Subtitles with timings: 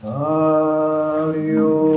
[0.00, 1.87] Sario.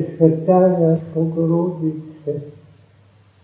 [0.00, 2.42] Пресвятая Богородице,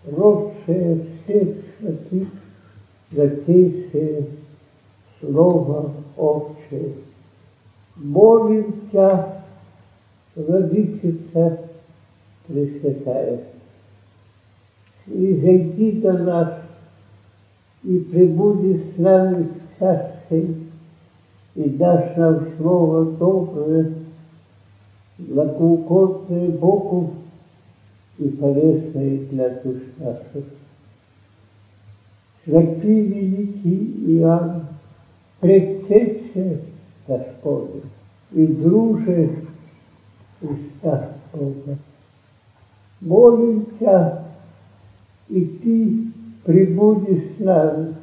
[0.05, 2.27] родшая всех святых,
[3.11, 4.25] затейшее
[5.19, 6.93] Слово Отче,
[7.95, 9.43] молимся,
[10.35, 11.59] Владычица
[12.47, 13.43] Пресвятая,
[15.05, 16.53] и зайди до нас,
[17.83, 19.47] и пребуди с нами
[19.79, 20.33] в
[21.53, 23.96] и дашь нам Слово доброе,
[25.17, 27.13] благоугодное Богу
[28.17, 30.45] и полезное для душ наших.
[32.43, 34.67] Святый великий Иоанн,
[35.39, 36.61] предтече
[37.07, 37.81] Господа
[38.31, 39.31] и друже
[40.41, 41.77] уста Бога.
[43.01, 44.23] Молимся,
[45.29, 46.07] и Ты
[46.45, 47.95] прибудешь с нами,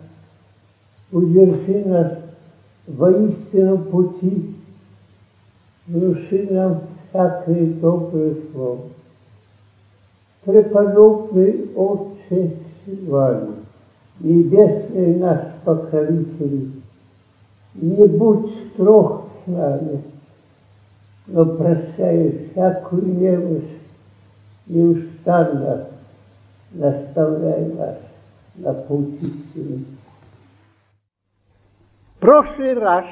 [1.11, 2.19] удержи нас
[2.87, 4.55] воистину пути,
[5.87, 6.83] внуши нам
[7.15, 8.81] всякое доброе слово.
[10.45, 13.55] Преподобный Отче Сильваний,
[14.19, 16.73] Небесный наш покровитель,
[17.75, 20.03] не будь строг с нами,
[21.29, 23.71] но прощай всякую немощь,
[24.67, 25.87] неустанно
[26.73, 27.99] наставляй нас
[28.57, 29.85] на путь истины.
[32.17, 33.07] В прошлый раз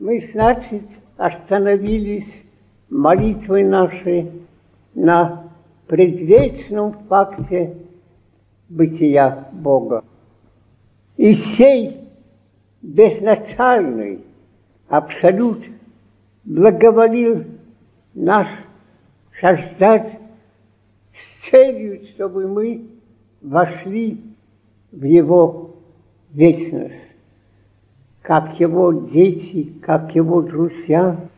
[0.00, 0.82] мы, значит,
[1.16, 2.43] остановились
[2.88, 4.30] молитвой нашей
[4.94, 5.50] на
[5.86, 7.76] предвечном факте
[8.68, 10.04] бытия Бога.
[11.16, 12.00] И сей
[12.82, 14.24] безначальный
[14.88, 15.64] абсолют
[16.44, 17.44] благоволил
[18.14, 18.48] нас
[19.40, 20.18] создать
[21.12, 22.86] с целью, чтобы мы
[23.40, 24.20] вошли
[24.92, 25.76] в Его
[26.32, 26.94] вечность,
[28.22, 31.28] как Его дети, как Его друзья.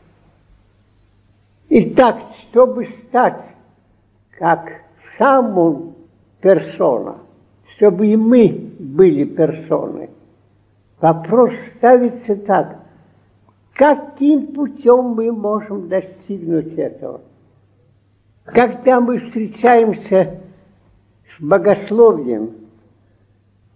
[1.68, 3.42] И так, чтобы стать
[4.38, 4.70] как
[5.18, 5.94] сам Он
[6.40, 7.16] персона,
[7.74, 10.10] чтобы и мы были персоной.
[11.00, 12.80] Вопрос ставится так,
[13.74, 17.20] каким путем мы можем достигнуть этого?
[18.44, 20.40] Когда мы встречаемся
[21.36, 22.52] с богословием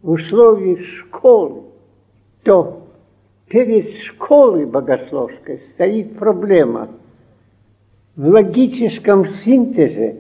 [0.01, 1.63] в условиях школы,
[2.45, 2.85] то
[3.49, 6.89] перед школой богословской стоит проблема
[8.21, 10.17] в логическом синтезе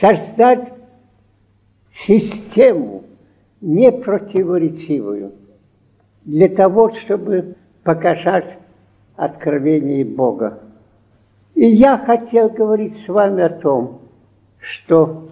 [0.00, 0.72] создать
[2.04, 3.04] систему
[3.60, 5.30] непротиворечивую
[6.24, 8.58] для того, чтобы показать
[9.14, 10.58] откровение Бога.
[11.54, 14.00] И я хотел говорить с вами о том,
[14.58, 15.28] что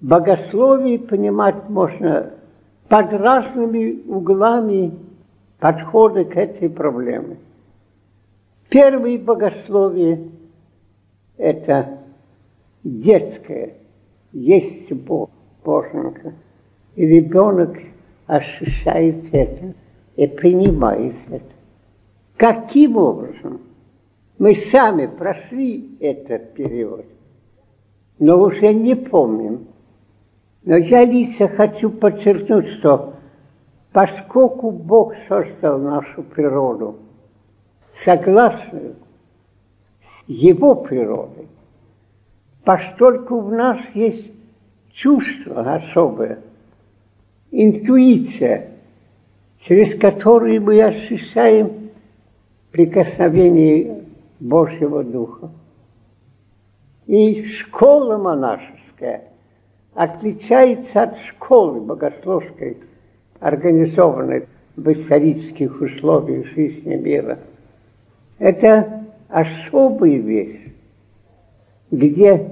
[0.00, 2.32] богословие понимать можно
[2.88, 4.98] под разными углами
[5.60, 7.36] подхода к этой проблеме.
[8.70, 10.30] Первое богословие–
[11.38, 11.98] это
[12.82, 13.74] детское,
[14.32, 15.30] есть Бог,
[15.64, 16.34] Боженька.
[16.94, 17.76] И ребенок
[18.26, 19.74] ощущает это
[20.16, 21.44] и принимает это.
[22.36, 23.60] Каким образом?
[24.38, 27.06] Мы сами прошли этот период,
[28.18, 29.68] но уже не помним.
[30.64, 33.14] Но я лично хочу подчеркнуть, что
[33.92, 36.96] поскольку Бог создал нашу природу,
[38.04, 38.96] согласную
[40.26, 41.46] его природой.
[42.64, 44.30] Поскольку в нас есть
[44.92, 46.40] чувство особое,
[47.50, 48.70] интуиция,
[49.60, 51.90] через которую мы ощущаем
[52.72, 54.04] прикосновение
[54.40, 55.50] Божьего Духа.
[57.06, 59.24] И школа монашеская
[59.94, 62.78] отличается от школы богословской,
[63.40, 64.46] организованной
[64.76, 67.38] в исторических условиях жизни мира.
[68.38, 70.72] Это особая вещь,
[71.90, 72.50] где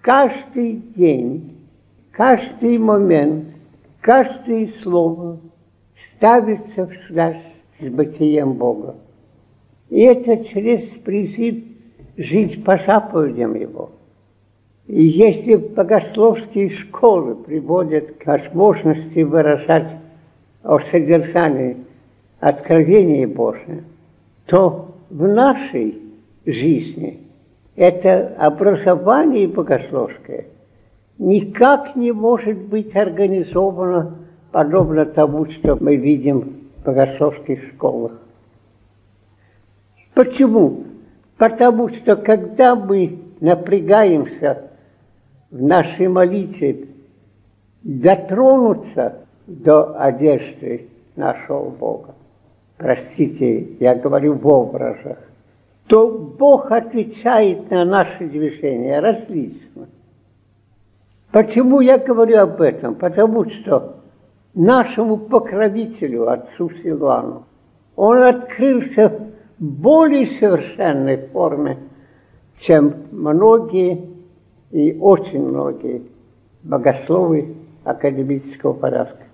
[0.00, 1.56] каждый день,
[2.12, 3.46] каждый момент,
[4.00, 5.38] каждое слово
[6.16, 7.42] ставится в связь
[7.80, 8.96] с бытием Бога.
[9.88, 11.64] И это через призыв
[12.16, 13.90] жить по заповедям Его.
[14.86, 19.98] И если богословские школы приводят к возможности выражать
[20.64, 21.76] о содержании
[22.40, 23.84] откровения Божия,
[24.46, 26.07] то в нашей
[26.52, 27.20] жизни
[27.76, 30.46] это образование богословское
[31.18, 34.16] никак не может быть организовано
[34.50, 38.12] подобно тому, что мы видим в богословских школах.
[40.14, 40.84] Почему?
[41.36, 44.70] Потому что когда мы напрягаемся
[45.50, 46.88] в нашей молитве
[47.82, 52.14] дотронуться до одежды нашего Бога,
[52.76, 55.18] простите, я говорю в образах,
[55.88, 59.88] то Бог отвечает на наши движения различно.
[61.32, 62.94] Почему я говорю об этом?
[62.94, 63.96] Потому что
[64.54, 67.44] нашему покровителю, отцу Силуану,
[67.96, 71.78] он открылся в более совершенной форме,
[72.60, 74.08] чем многие
[74.70, 76.02] и очень многие
[76.62, 77.54] богословы
[77.84, 79.24] академического порядка.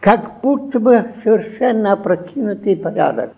[0.00, 3.32] Как будто бы совершенно опрокинутый порядок.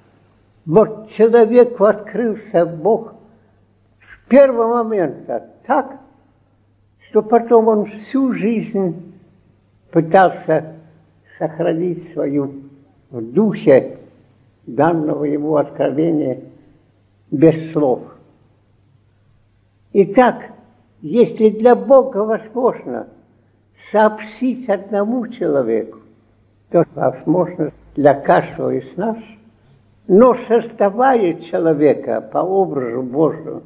[0.64, 3.14] Вот человеку открылся Бог
[4.00, 5.98] с первого момента так,
[7.08, 9.12] что потом он всю жизнь
[9.90, 10.76] пытался
[11.38, 12.62] сохранить свою
[13.10, 13.98] в духе
[14.66, 16.40] данного ему откровения
[17.30, 18.00] без слов.
[19.92, 20.44] Итак,
[21.00, 23.08] если для Бога возможно
[23.90, 25.98] сообщить одному человеку,
[26.70, 29.16] то возможно для каждого из нас–
[30.08, 33.62] но создавая человека по образу Божьему,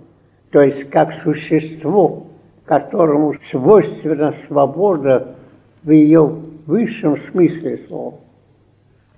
[0.50, 2.26] то есть как существо,
[2.64, 5.36] которому свойственна свобода
[5.82, 6.22] в ее
[6.66, 8.20] высшем смысле слова,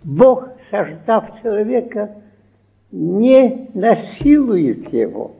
[0.04, 2.10] Бог, создав человека,
[2.92, 5.32] не насилует его,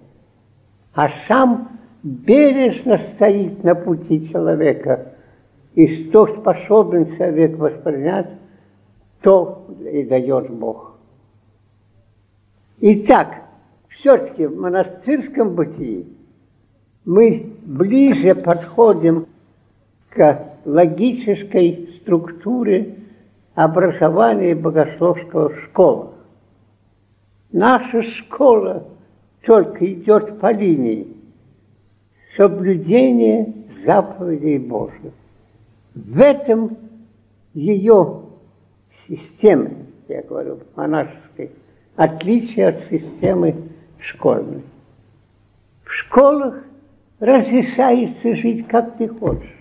[0.95, 1.69] а сам
[2.03, 5.13] бережно стоит на пути человека,
[5.75, 8.31] и что способен человек воспринять,
[9.23, 10.98] то и дает Бог.
[12.81, 13.43] Итак,
[13.89, 16.07] все-таки в монастырском бытии
[17.05, 19.27] мы ближе подходим
[20.11, 22.95] к логической структуре
[23.55, 26.11] образования богословского школы.
[27.51, 28.85] Наша школа
[29.45, 31.09] только идет по линии
[32.37, 33.55] соблюдения
[33.85, 35.13] заповедей Божьих.
[35.95, 36.77] В этом
[37.55, 38.23] ее
[39.09, 41.51] системе, я говорю, монашеской,
[41.99, 43.57] отличие от системы
[43.99, 44.63] школьной.
[45.83, 46.65] В школах
[47.19, 49.59] разрешается жить, как ты хочешь.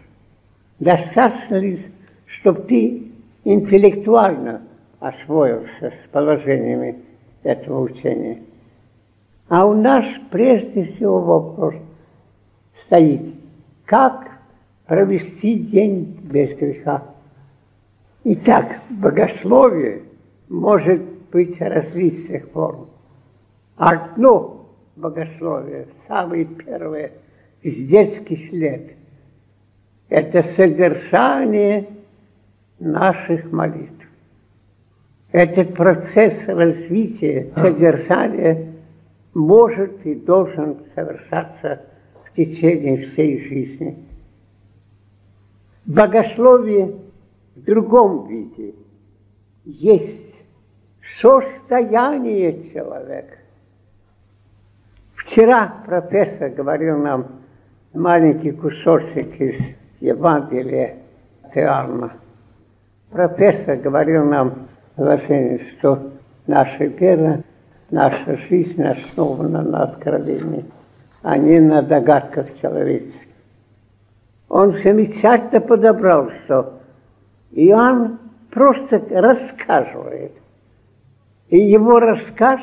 [0.79, 1.81] Достаточно ли,
[2.27, 3.11] чтобы ты
[3.43, 4.61] интеллектуально
[4.99, 6.99] освоился с положениями
[7.41, 8.43] этого учения.
[9.49, 11.73] А у нас прежде всего вопрос
[12.85, 13.33] стоит,
[13.85, 14.29] как
[14.85, 17.03] провести день без греха.
[18.23, 20.03] Итак, богословие
[20.49, 22.87] может быть различных форм.
[23.75, 27.11] Одно богословие, самое первое,
[27.63, 28.93] с детских лет,
[30.09, 31.87] это содержание
[32.79, 34.07] наших молитв.
[35.31, 38.73] Этот процесс развития, содержания
[39.33, 41.81] может и должен совершаться
[42.25, 43.97] в течение всей жизни.
[45.85, 46.95] Богословие
[47.55, 48.73] в другом виде
[49.65, 50.26] есть
[51.21, 53.37] состояние человека.
[55.15, 57.27] Вчера профессор говорил нам
[57.93, 59.57] маленький кусочек из
[59.99, 60.97] Евангелия
[61.53, 62.13] Теарма.
[63.09, 66.11] Профессор говорил нам, что
[66.45, 67.41] наша вера,
[67.89, 70.65] наша жизнь основана на откровении,
[71.23, 73.21] а не на догадках человеческих.
[74.49, 76.79] Он замечательно подобрал, что
[77.51, 78.19] Иоанн
[78.51, 80.33] просто рассказывает–
[81.49, 82.59] и его рассказ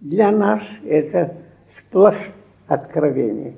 [0.00, 1.36] для нас– это
[1.74, 2.30] сплошь
[2.66, 3.54] откровение.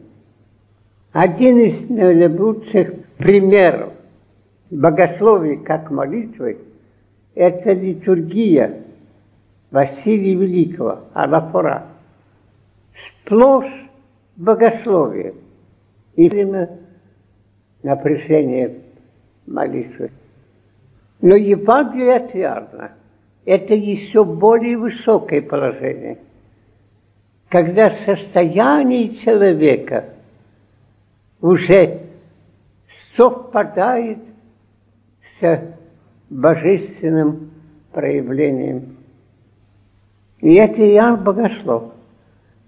[1.12, 3.92] Один из наилучших примеров
[4.70, 6.58] богословия как молитвы–
[7.34, 8.82] это литургия
[9.70, 11.88] Василия Великого, Анафора.
[12.94, 13.90] Сплошь
[14.36, 15.34] богословие
[16.14, 16.78] и время
[17.82, 18.74] напряжения
[19.46, 20.10] молитвы.
[21.20, 22.92] Но Евангелие отвязно.
[23.46, 26.18] Это еще более высокое положение.
[27.48, 30.06] Когда состояние человека
[31.40, 32.00] уже
[33.14, 34.18] совпадает
[35.40, 35.60] с
[36.28, 37.52] божественным
[37.92, 38.96] проявлением.
[40.40, 41.92] И это Иоанн Богослов.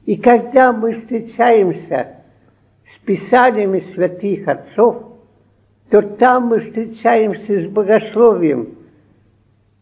[0.07, 2.23] И когда мы встречаемся
[2.95, 5.19] с писаниями святых отцов,
[5.91, 8.78] то там мы встречаемся с богословием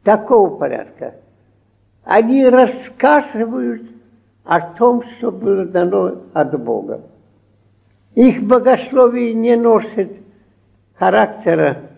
[0.07, 1.17] такого порядка.
[2.05, 3.83] Они рассказывают
[4.45, 7.01] о том, что было дано от Бога.
[8.15, 10.13] Их богословие не носит
[10.95, 11.91] характера,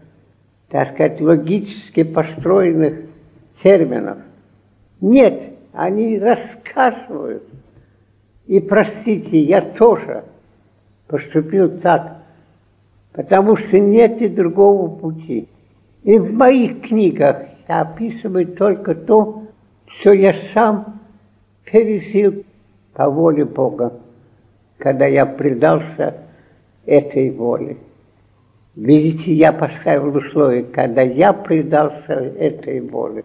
[0.71, 3.11] так сказать, логически построенных
[3.63, 4.19] терминов.
[5.03, 7.45] Нет, они рассказывают.
[8.47, 10.25] И простите, я тоже
[11.09, 12.23] поступил так,
[13.13, 15.47] потому что нет и другого пути.
[16.05, 19.45] И в моих книгах я описываю только то,
[19.87, 21.01] что я сам
[21.65, 22.45] пережил
[22.95, 24.01] по воле Бога,
[24.79, 26.25] когда я предался
[26.87, 27.77] этой воле.
[28.75, 33.25] Видите, я поставил условие, когда я предался этой воле.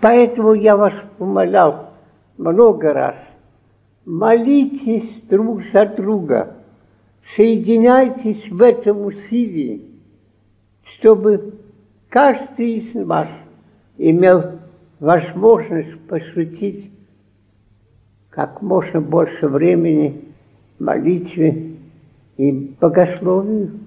[0.00, 1.90] Поэтому я вас умолял
[2.36, 3.16] много раз,
[4.04, 6.56] молитесь друг за друга–
[7.36, 9.82] соединяйтесь в этом усилии,
[10.96, 11.54] чтобы
[12.14, 13.26] каждый из вас
[13.98, 14.60] имел
[15.00, 16.92] возможность посвятить
[18.30, 20.24] как можно больше времени
[20.78, 21.74] молитве
[22.36, 23.80] и богословию.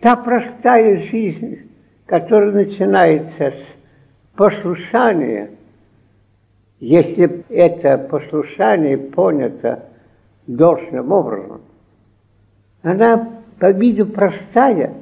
[0.00, 1.68] Та простая жизнь,
[2.06, 5.50] которая начинается с послушания,
[6.78, 9.86] если это послушание понято
[10.46, 11.62] должным образом.
[12.82, 15.01] Она по виду простая,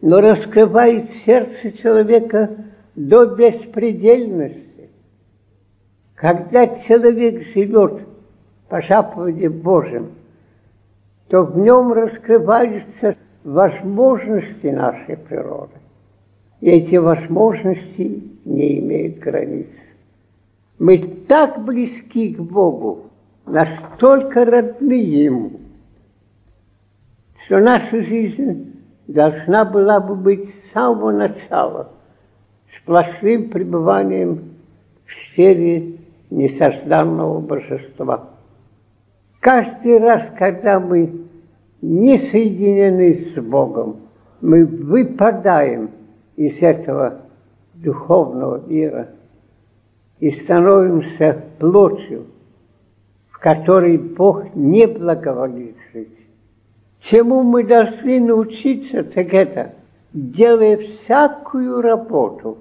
[0.00, 2.50] но раскрывает сердце человека
[2.94, 4.90] до беспредельности.
[6.14, 8.02] Когда человек живет
[8.68, 10.12] по заповеди Божьим,
[11.28, 15.74] то в нем раскрываются возможности нашей природы.
[16.60, 19.68] И эти возможности не имеют границ.
[20.78, 23.10] Мы так близки к Богу,
[23.46, 25.52] настолько родны Ему,
[27.44, 28.77] что наша жизнь
[29.08, 31.88] должна была бы быть с самого начала
[32.76, 34.56] сплошным пребыванием
[35.06, 35.96] в сфере
[36.30, 38.28] несожданного божества.
[39.40, 41.24] Каждый раз, когда мы
[41.80, 44.00] не соединены с Богом,
[44.42, 45.90] мы выпадаем
[46.36, 47.22] из этого
[47.74, 49.08] духовного мира
[50.18, 52.26] и становимся плотью,
[53.30, 56.17] в которой Бог не благоволит жить.
[57.10, 59.72] Чему мы должны научиться, так это,
[60.12, 62.58] делая всякую работу,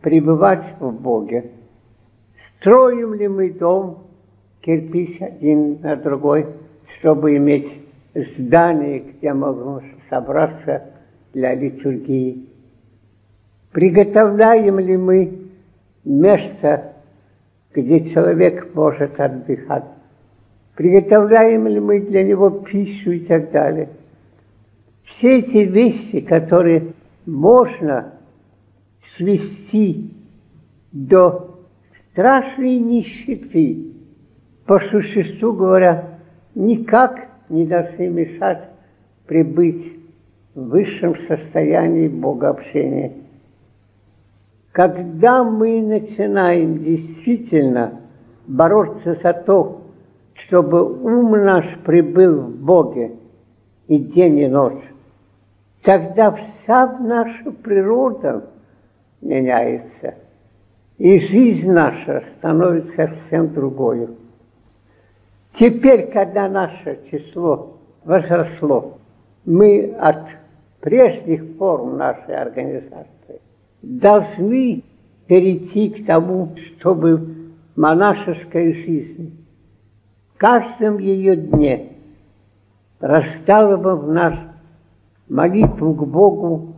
[0.00, 1.50] пребывать в Боге.
[2.42, 4.04] Строим ли мы дом,
[4.62, 6.46] кирпич один на другой,
[6.96, 7.70] чтобы иметь
[8.14, 10.84] здание, где можем собраться
[11.34, 12.48] для литургии?
[13.70, 15.38] Приготовляем ли мы
[16.04, 16.94] место,
[17.74, 19.99] где человек может отдыхать?
[20.80, 23.90] Приготовляем ли мы для него пищу и так далее.
[25.04, 26.94] Все эти вещи, которые
[27.26, 28.14] можно
[29.04, 30.14] свести
[30.90, 31.58] до
[32.12, 33.92] страшной нищеты,
[34.64, 36.18] по существу говоря,
[36.54, 38.64] никак не должны мешать
[39.26, 39.84] прибыть
[40.54, 43.12] в высшем состоянии богообщения.
[44.72, 48.00] Когда мы начинаем действительно
[48.46, 49.79] бороться за то,
[50.50, 53.12] чтобы ум наш прибыл в Боге
[53.86, 54.82] и день и ночь,
[55.84, 58.50] тогда вся наша природа
[59.22, 60.16] меняется,
[60.98, 64.08] и жизнь наша становится совсем другой.
[65.54, 68.98] Теперь, когда наше число возросло,
[69.44, 70.30] мы от
[70.80, 73.40] прежних форм нашей организации
[73.82, 74.82] должны
[75.28, 79.39] перейти к тому, чтобы монашеская жизнь
[80.40, 81.92] каждом ее дне
[82.98, 84.38] раскалывав наш
[85.28, 86.76] молитву к Богу,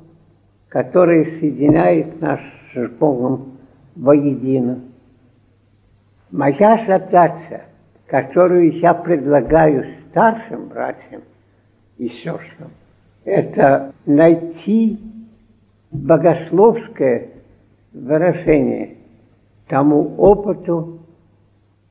[0.68, 2.40] которая соединяет нас
[2.74, 3.58] с Богом
[3.94, 4.80] воедино.
[6.32, 7.62] Моя задача,
[8.06, 11.22] которую я предлагаю старшим братьям
[11.98, 12.70] и сестрам,
[13.24, 14.98] это найти
[15.92, 17.28] богословское
[17.92, 18.96] выражение
[19.68, 21.00] тому опыту,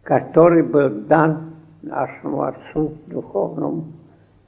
[0.04, 1.51] который был дан
[1.82, 3.86] нашему отцу духовному,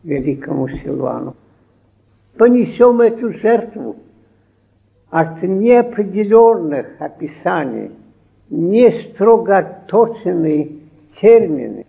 [0.03, 1.35] великому Силуану.
[2.37, 3.95] Понесем эту жертву
[5.09, 7.91] от неопределенных описаний,
[8.49, 10.79] не строго отточенные
[11.21, 11.85] термины,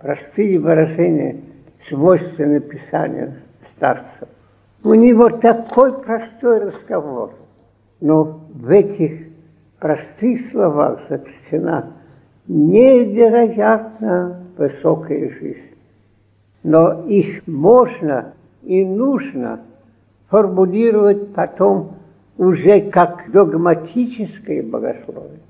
[0.00, 1.40] простые выражения,
[1.88, 3.34] свойственные писанию
[3.76, 4.28] старцев.
[4.82, 7.34] У него такой простой разговор,
[8.00, 9.28] но в этих
[9.78, 11.92] простых словах заключена
[12.50, 15.76] невероятно высокая жизнь.
[16.64, 19.60] Но их можно и нужно
[20.28, 21.96] формулировать потом
[22.36, 25.40] уже как догматическое богословие.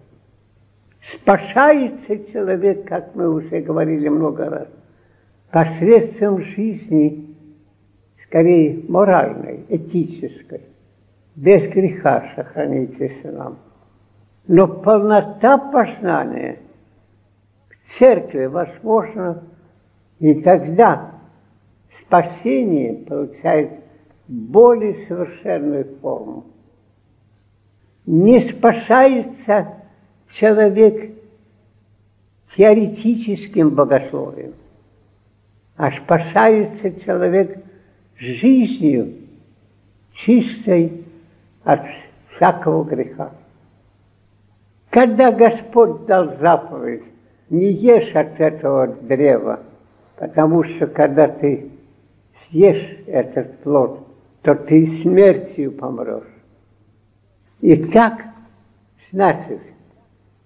[1.02, 4.68] Спасается человек, как мы уже говорили много раз,
[5.50, 7.34] посредством жизни
[8.26, 10.60] скорее моральной, этической,
[11.34, 13.58] без греха сохранитесь нам.
[14.46, 16.58] Но полнота познания
[17.98, 19.44] церкви возможно
[20.18, 21.12] и тогда
[22.00, 23.72] спасение получает
[24.28, 26.44] более совершенную форму.
[28.06, 29.74] Не спасается
[30.32, 31.16] человек
[32.56, 34.54] теоретическим богословием,
[35.76, 37.64] а спасается человек
[38.16, 39.14] жизнью
[40.14, 41.04] чистой
[41.64, 41.80] от
[42.34, 43.32] всякого греха.
[44.90, 47.04] Когда Господь дал заповедь,
[47.50, 49.60] не ешь от этого древа,
[50.16, 51.70] потому что когда ты
[52.44, 54.06] съешь этот плод,
[54.42, 56.24] то ты смертью помрешь.
[57.60, 58.24] И так,
[59.10, 59.60] значит,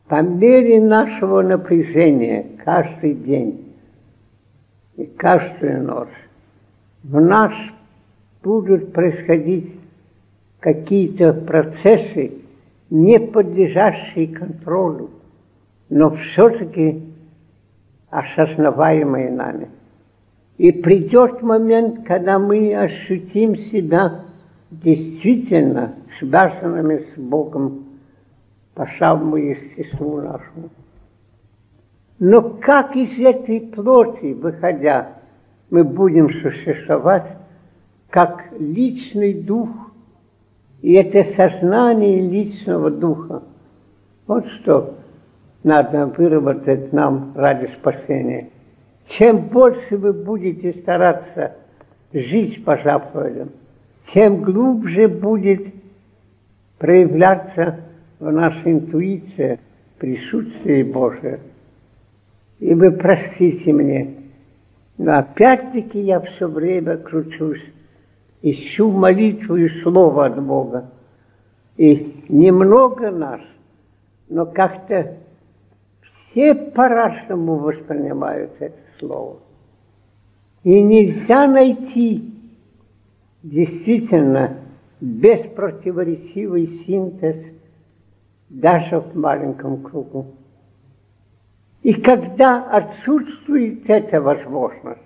[0.09, 3.75] по мере нашего напряжения каждый день
[4.97, 6.09] и каждую ночь
[7.03, 7.53] в нас
[8.43, 9.79] будут происходить
[10.61, 12.33] какие-то процессы,
[12.90, 15.11] не подлежащие контролю,
[15.88, 17.03] но все-таки
[18.11, 19.68] осознаваемые нами.
[20.57, 24.20] И придет момент, когда мы ощутим себя
[24.70, 27.85] действительно связанными с Богом
[28.75, 30.70] по самому естеству нашему.
[32.20, 35.14] Но как из этой плоти, выходя,
[35.70, 37.37] мы будем существовать
[38.11, 39.68] как личный дух,
[40.83, 43.42] и это сознание личного духа.
[44.27, 44.94] Вот что
[45.64, 48.50] надо выработать нам ради спасения.
[49.09, 51.57] Чем больше вы будете стараться
[52.12, 53.50] жить по заповедям,
[54.12, 55.74] тем глубже будет
[56.79, 57.81] проявляться
[58.20, 59.59] в нашей интуиции
[59.98, 61.40] присутствие Божие.
[62.61, 64.14] И вы простите мне,
[64.98, 67.64] но опять-таки я все время кручусь,
[68.42, 70.90] ищу молитву и слово от Бога.
[71.77, 73.40] И немного нас,
[74.29, 75.16] но как-то
[76.35, 79.38] все по-разному воспринимают это слово.
[80.64, 82.35] И нельзя найти
[83.44, 84.57] действительно
[85.01, 87.40] беспротиворечивый синтез
[88.49, 90.35] даже в маленьком кругу.
[91.83, 95.03] И когда отсутствует эта возможность,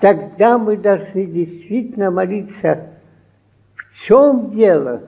[0.00, 2.92] тогда мы должны действительно молиться,
[3.74, 5.02] в чем дело,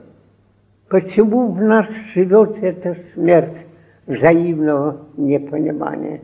[0.89, 3.68] почему в нас живет эта смерть
[4.09, 6.19] взаимного непонимания.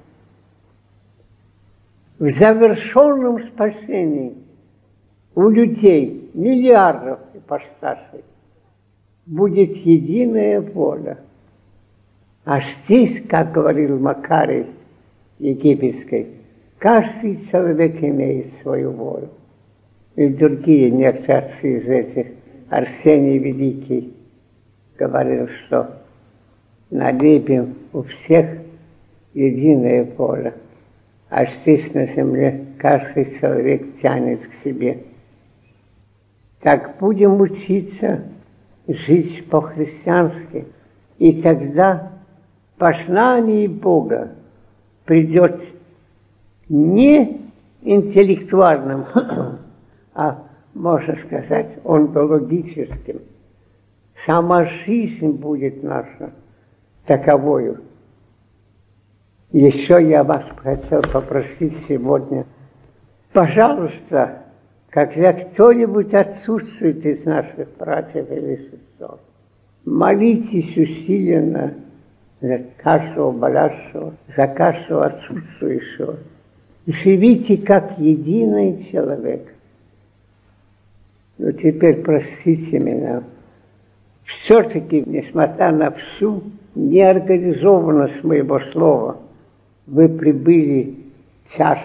[2.20, 4.36] В завершенном спасении
[5.36, 8.26] у людей, миллиардов ипостасей,
[9.26, 11.20] будет единая воля–
[12.46, 14.68] а здесь, как говорил Макарий
[15.40, 16.28] египетский,
[16.78, 19.30] каждый человек имеет свою волю.
[20.16, 22.28] И другие некоторые из этих,
[22.70, 24.14] Арсений Великий,
[24.98, 26.04] говорил, что
[26.96, 28.58] на небе у всех
[29.34, 30.54] единое поле,
[31.30, 35.00] а здесь на земле каждый человек тянет к себе.
[36.62, 38.24] Так будем учиться
[38.88, 40.68] жить по-христиански,
[41.18, 42.14] и тогда
[42.78, 44.32] познании Бога
[45.04, 45.62] придет
[46.70, 47.42] не
[47.82, 49.04] интеллектуальным
[50.14, 53.22] а, можно сказать, онтологическим.
[54.26, 56.32] Сама жизнь будет наша
[57.06, 57.82] таковою.
[59.52, 62.46] Еще я вас хотел попросить сегодня,
[63.32, 64.44] пожалуйста,
[64.90, 69.18] когда кто-нибудь отсутствует из наших братьев или сестер,
[69.86, 71.74] молитесь усиленно
[72.42, 76.18] за каждого болящего, за каждого отсутствующего.
[76.88, 79.54] Живите как единый человек.
[81.38, 83.24] Но теперь простите меня.
[84.24, 86.44] Все-таки, несмотря на всю
[86.76, 89.18] неорганизованность моего слова,
[89.88, 90.96] вы прибыли
[91.58, 91.80] час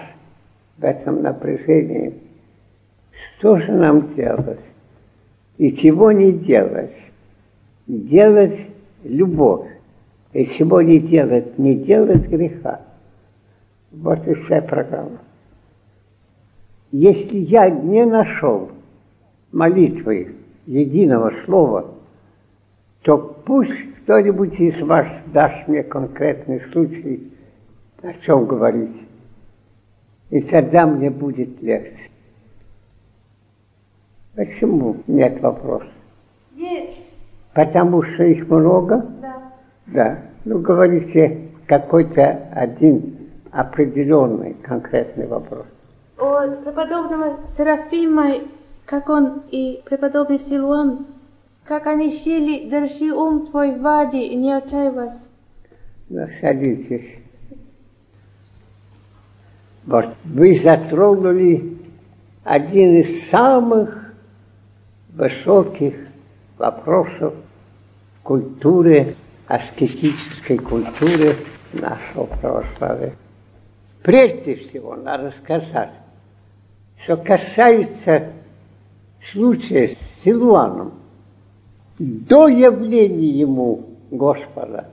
[0.79, 2.15] в этом напряжении.
[3.39, 4.61] Что же нам делать?
[5.59, 6.97] И чего не делать?
[7.87, 8.59] Делать
[9.05, 9.69] любовь.
[10.33, 11.59] И чего не делать?
[11.59, 12.81] Не делать греха.
[13.91, 15.19] Вот и вся программа.
[16.93, 18.71] Если я не нашел
[19.53, 20.35] молитвы
[20.67, 21.95] единого слова,
[23.11, 27.33] то пусть кто-нибудь из вас даст мне конкретный случай,
[28.05, 29.03] о чем говорить.
[30.31, 32.09] И тогда мне будет легче.
[34.37, 35.89] Почему нет вопросов?
[36.55, 37.01] Есть.
[37.53, 39.05] Потому что их много?
[39.21, 39.43] Да.
[39.89, 40.19] Да.
[40.45, 43.17] Ну, говорите какой-то один
[43.51, 45.67] определенный конкретный вопрос.
[46.17, 48.35] От преподобного Серафима,
[48.85, 51.07] как он и преподобный Силуан,
[51.71, 55.21] как они сели, держи ум твой в воде не отчаивайся.
[56.09, 57.21] Ну, садитесь.
[59.87, 61.79] Вот вы затронули
[62.43, 64.13] один из самых
[65.11, 65.95] высоких
[66.59, 67.35] вопросов
[68.25, 69.15] культуры,
[69.47, 71.37] аскетической культуры
[71.73, 73.15] нашего православия.
[74.03, 75.93] Прежде всего надо сказать,
[77.01, 78.33] что касается
[79.23, 81.00] случая с Силуаном,
[82.01, 84.89] до явления ему Господа,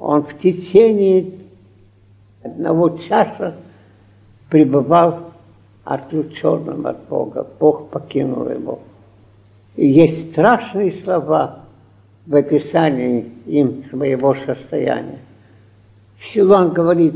[0.00, 1.34] он в течение
[2.42, 3.54] одного часа
[4.50, 5.32] пребывал
[5.84, 7.46] отлученным от Бога.
[7.60, 8.80] Бог покинул его.
[9.76, 11.60] И есть страшные слова
[12.26, 15.20] в описании им своего состояния.
[16.20, 17.14] Силуан говорит,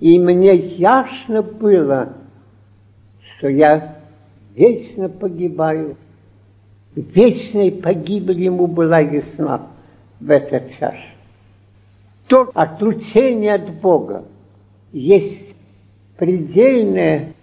[0.00, 2.14] и мне ясно было,
[3.20, 3.98] что я
[4.54, 5.96] вечно погибаю.
[6.94, 9.68] Вечной погибель ему была ясна
[10.20, 10.94] в этот час.
[12.28, 14.24] То отлучение от Бога
[14.92, 15.56] есть
[16.16, 17.34] предельное,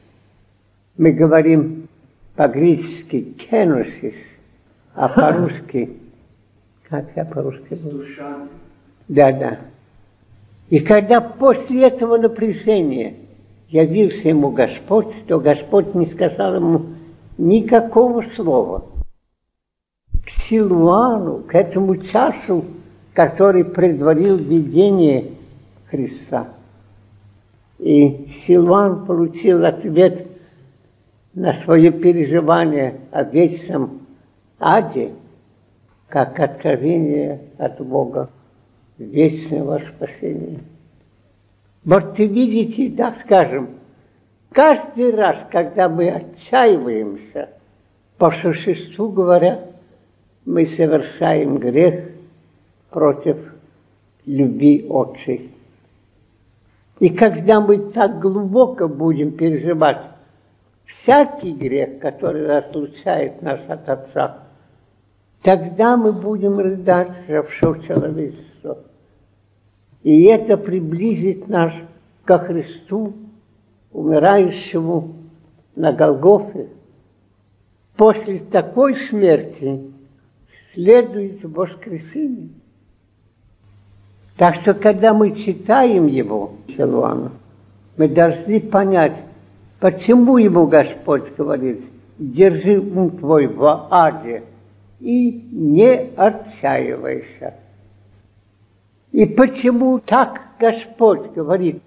[0.97, 1.87] мы говорим
[2.35, 4.15] по-гречески кеносис,
[4.95, 5.97] а по-русски,
[6.87, 8.47] как я по-русски Душа.
[9.07, 9.59] Да, да.
[10.69, 13.15] И когда после этого напряжения
[13.67, 16.85] явился ему Господь, то Господь не сказал ему
[17.37, 18.85] никакого слова.
[20.51, 22.65] Силуану, к этому часу,
[23.13, 25.31] который предварил видение
[25.89, 26.49] Христа.
[27.79, 30.27] И Силуан получил ответ
[31.33, 34.01] на свое переживание о вечном
[34.59, 35.13] аде,
[36.09, 38.29] как откровение от Бога
[38.97, 40.59] вечного спасения.
[41.85, 43.69] Вот ты видите, да, скажем,
[44.51, 47.51] каждый раз, когда мы отчаиваемся,
[48.17, 49.70] по существу говоря,
[50.45, 52.11] мы совершаем грех
[52.89, 53.37] против
[54.25, 55.51] любви отчей.
[56.99, 60.01] И когда мы так глубоко будем переживать
[60.85, 64.43] всякий грех, который разлучает нас от Отца,
[65.41, 68.79] тогда мы будем рыдать за все человечество.
[70.03, 71.73] И это приблизит нас
[72.25, 73.13] ко Христу,
[73.91, 75.15] умирающему
[75.75, 76.69] на Голгофе.
[77.95, 79.91] После такой смерти
[80.73, 82.49] следует воскресение.
[84.37, 87.31] Так что, когда мы читаем его, Силуана,
[87.97, 89.15] мы должны понять,
[89.79, 91.81] почему ему Господь говорит,
[92.17, 94.43] держи ум твой в аде
[94.99, 97.55] и не отчаивайся.
[99.11, 101.81] И почему так Господь говорит?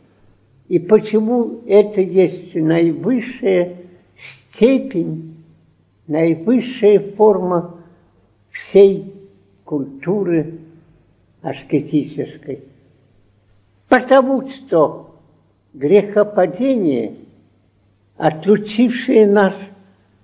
[0.68, 3.76] И почему это есть наивысшая
[4.18, 5.44] степень,
[6.06, 7.76] наивысшая форма
[8.54, 9.14] всей
[9.64, 10.58] культуры
[11.42, 12.64] аскетической?
[13.88, 15.20] Потому что
[15.74, 17.16] грехопадение,
[18.16, 19.54] отлучившее нас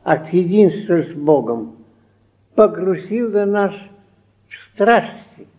[0.02, 1.76] от единства с Богом,
[2.54, 3.74] погрузило нас
[4.48, 5.46] в страсти–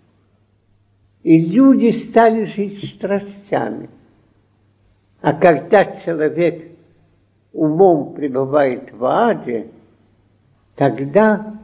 [1.24, 3.90] и люди стали жить страстями.
[5.22, 6.72] А когда человек
[7.54, 9.68] умом пребывает в аде,
[10.76, 11.61] тогда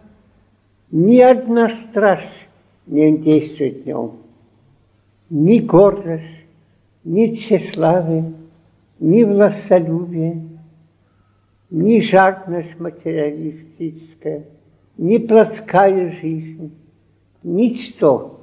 [0.92, 2.48] ни одна страсть
[2.86, 4.12] не действует в нем.
[5.30, 6.46] Ни гордость,
[7.04, 8.34] ни тщеславие,
[9.00, 10.48] ни властолюбие,
[11.70, 14.46] ни жадность материалистическая,
[14.98, 16.74] ни плотская жизнь,
[17.44, 18.42] ничто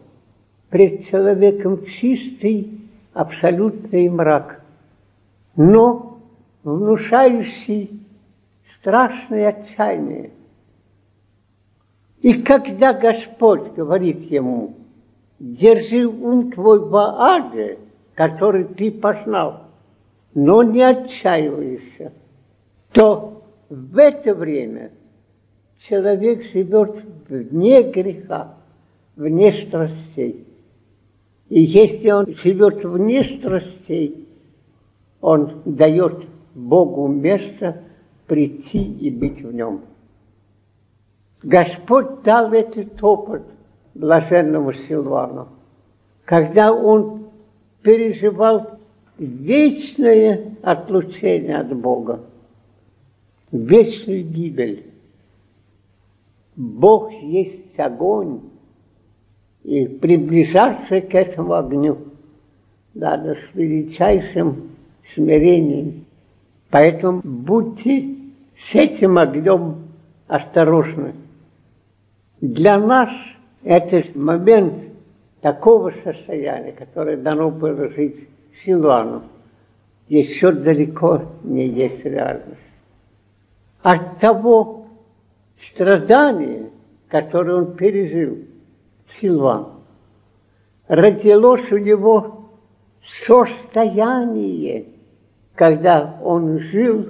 [0.68, 2.80] пред человеком чистый,
[3.12, 4.62] абсолютный мрак,
[5.56, 6.20] но
[6.62, 8.06] внушающий
[8.66, 10.30] страшное отчаяние.
[12.24, 14.76] И когда Господь говорит ему,
[15.38, 17.78] держи ум твой в Ааде,
[18.14, 19.64] который ты познал,
[20.32, 22.14] но не отчаивайся,
[22.94, 24.92] то в это время
[25.86, 28.54] человек живет вне греха,
[29.16, 30.46] вне страстей.
[31.50, 34.26] И если он живет вне страстей,
[35.20, 37.82] он дает Богу место
[38.26, 39.82] прийти и быть в нем.
[41.44, 43.42] Господь дал этот опыт
[43.94, 45.48] блаженному Силвану,
[46.24, 47.26] когда он
[47.82, 48.78] переживал
[49.18, 52.20] вечное отлучение от Бога,
[53.52, 54.86] вечную гибель.
[56.56, 58.40] Бог есть огонь,
[59.64, 61.98] и приближаться к этому огню
[62.94, 64.70] надо с величайшим
[65.14, 66.06] смирением.
[66.70, 68.14] Поэтому будьте
[68.56, 69.88] с этим огнем
[70.26, 71.14] осторожны.
[72.44, 73.08] Для нас
[73.62, 74.74] это момент
[75.40, 78.28] такого состояния, которое дано было жить
[78.62, 79.22] Силуану,
[80.08, 82.60] еще далеко не есть реальность.
[83.80, 84.88] От того
[85.58, 86.68] страдания,
[87.08, 88.40] которое он пережил,
[89.18, 89.68] Силуан,
[90.86, 92.50] родилось у него
[93.02, 94.84] состояние,
[95.54, 97.08] когда он жил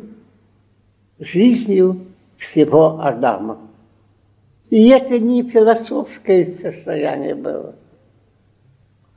[1.18, 2.03] жизнью
[2.38, 3.59] всего Адама.
[4.70, 7.74] И это не философское состояние было,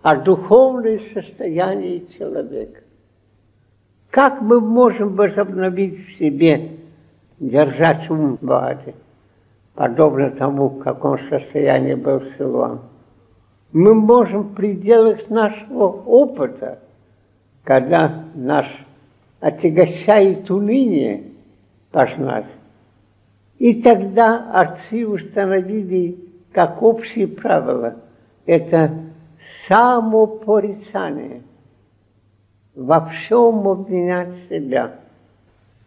[0.02, 2.82] а духовное состояние человека.
[4.10, 6.72] Как мы можем возобновить в себе,
[7.40, 8.96] держать ум в аде,
[9.74, 12.82] подобно тому, в каком состоянии был Силуан?
[13.72, 16.80] Мы можем в пределах нашего опыта,
[17.64, 18.68] когда наш
[19.40, 21.32] отягощает уныние,
[21.92, 22.46] познать,
[23.60, 26.18] и тогда отцы установили
[26.52, 27.96] как общие правила
[28.46, 28.92] это
[29.68, 31.42] самопорицание,
[32.76, 35.00] во всем обвинять себя.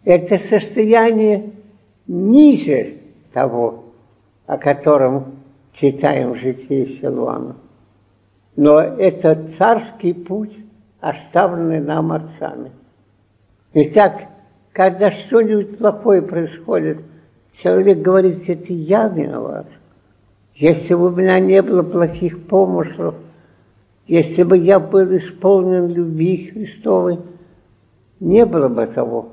[0.05, 1.53] Это состояние
[2.07, 2.99] ниже
[3.33, 3.85] того,
[4.47, 5.37] о котором
[5.73, 7.57] читаем в житии Силуана.
[8.57, 10.57] Но это царский путь,
[11.01, 12.73] оставленный нам отцами.
[13.73, 14.27] Итак,
[14.73, 16.99] когда что-нибудь плохое происходит–
[17.55, 19.67] Человек говорит, это я виноват.
[20.55, 23.15] Если бы у меня не было плохих помыслов,
[24.07, 27.21] если бы я был исполнен любви Христовой,
[28.19, 29.29] не было бы того.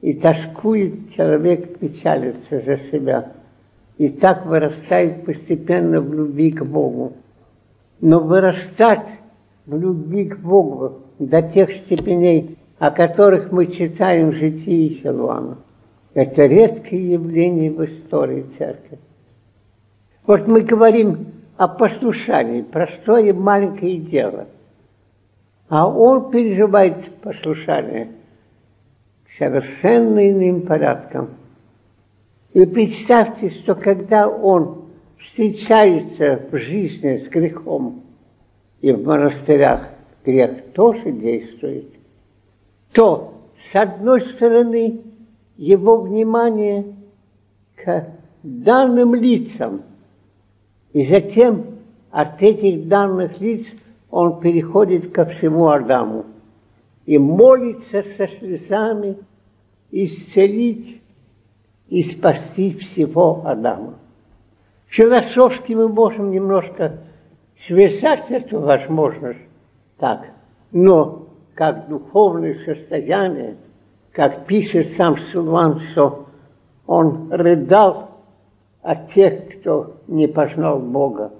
[0.00, 3.32] И тоскует человек, печалится за себя.
[3.98, 7.14] И так вырастает постепенно в любви к Богу.
[8.00, 9.06] Но вырастать
[9.66, 15.58] в любви к Богу до тех степеней, о которых мы читаем в житии Силуана,
[16.16, 18.98] это редкое явление в истории церкви.
[20.26, 21.26] Вот мы говорим
[21.58, 24.46] о послушании, простое маленькое дело.
[25.68, 28.12] А он переживает послушание
[29.36, 31.34] совершенно иным порядком.
[32.54, 34.86] И представьте, что когда он
[35.18, 38.04] встречается в жизни с грехом,
[38.80, 39.90] и в монастырях
[40.24, 41.88] грех тоже действует,
[42.94, 43.34] то,
[43.70, 45.02] с одной стороны,
[45.56, 46.94] его внимание
[47.76, 48.08] к
[48.42, 49.82] данным лицам.
[50.92, 51.78] И затем
[52.10, 53.66] от этих данных лиц
[54.10, 56.26] он переходит ко всему Адаму
[57.04, 59.16] и молится со слезами
[59.90, 61.00] исцелить
[61.88, 63.94] и спасти всего Адама.
[64.88, 66.98] Философски мы можем немножко
[67.58, 69.40] связать эту возможность
[69.98, 70.28] так,
[70.72, 73.56] но как духовное состояние–
[74.16, 76.24] как пишет сам Сулван, что
[76.86, 78.12] он рыдал
[78.80, 81.34] от тех, кто не познал Бога,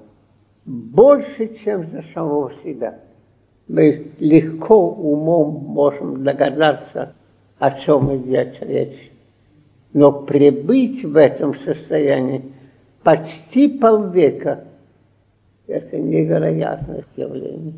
[0.67, 2.99] больше, чем за самого себя.
[3.67, 7.15] Мы легко умом можем догадаться,
[7.59, 9.11] о чем идет речь.
[9.95, 12.53] Но прибыть в этом состоянии
[13.03, 14.65] почти полвека–
[15.67, 17.73] это невероятное явление.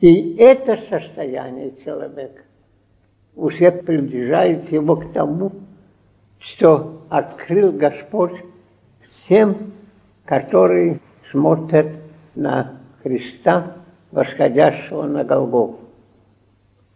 [0.00, 2.42] И это состояние человека
[3.36, 5.52] уже приближает его к тому,
[6.40, 8.42] что открыл Господь
[9.08, 9.72] всем,
[10.24, 11.92] которые смотрят
[12.34, 13.76] на Христа,
[14.10, 15.78] восходящего на Голгофу.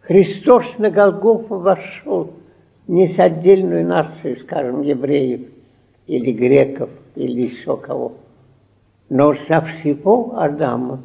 [0.01, 2.33] Христос на Голгофу вошел
[2.87, 5.47] не с отдельной нацией, скажем, евреев
[6.07, 8.13] или греков или еще кого,
[9.09, 11.01] но со всего Адама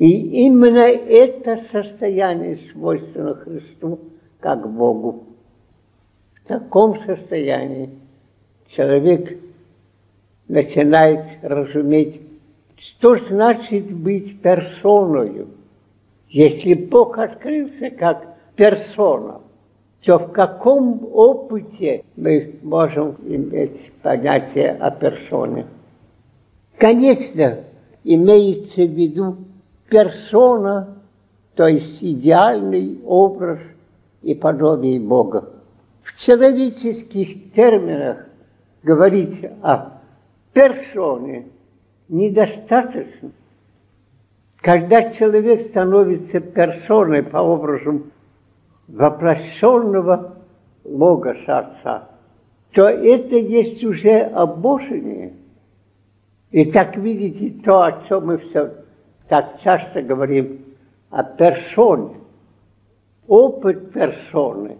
[0.00, 4.00] И именно это состояние свойственно Христу
[4.40, 5.24] как Богу.
[6.36, 7.90] В таком состоянии
[8.70, 9.38] человек
[10.48, 12.18] начинает разуметь,
[12.78, 15.48] что значит быть персоною.
[16.30, 19.42] Если Бог открылся как персона,
[20.02, 25.66] то в каком опыте мы можем иметь понятие о персоне?
[26.78, 27.58] Конечно,
[28.02, 29.36] имеется в виду
[29.90, 30.96] персона,
[31.54, 33.60] то есть идеальный образ
[34.22, 35.50] и подобие Бога.
[36.02, 38.24] В человеческих терминах
[38.82, 40.00] говорить о
[40.52, 41.48] персоне
[42.08, 43.32] недостаточно.
[44.60, 48.06] Когда человек становится персоной по образу
[48.88, 50.36] воплощенного
[50.84, 52.08] Логоса Отца,
[52.72, 55.34] то это есть уже обожение.
[56.50, 58.74] И так видите, то, о чем мы все
[59.30, 60.58] так часто говорим,
[61.08, 62.16] о персоне.
[63.28, 64.78] Опыт персоны.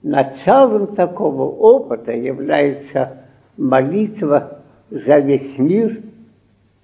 [0.00, 3.24] Началом такого опыта является
[3.56, 4.60] молитва
[4.90, 6.02] за весь мир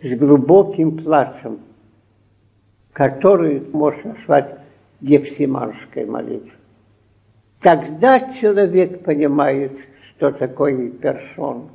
[0.03, 1.61] с глубоким плачем,
[2.93, 4.57] который можно назвать
[5.01, 6.59] Гефсиманской молитвой.
[7.61, 11.69] Тогда человек понимает, что такое персон.